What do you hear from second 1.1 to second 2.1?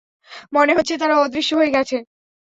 অদৃশ্য হয়ে গেছে।